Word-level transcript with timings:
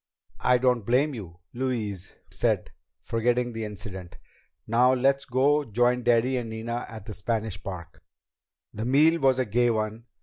"I 0.39 0.57
don't 0.57 0.83
blame 0.83 1.13
you," 1.13 1.37
Louise 1.53 2.15
said, 2.31 2.71
forgetting 3.03 3.53
the 3.53 3.65
incident. 3.65 4.17
"Now 4.65 4.95
let's 4.95 5.25
go 5.25 5.63
join 5.63 6.01
Daddy 6.01 6.37
and 6.37 6.49
Nina 6.49 6.87
at 6.89 7.05
the 7.05 7.13
Spanish 7.13 7.61
Park." 7.61 8.01
The 8.73 8.83
meal 8.85 9.19
was 9.21 9.37
a 9.37 9.45
gay 9.45 9.69
one. 9.69 10.05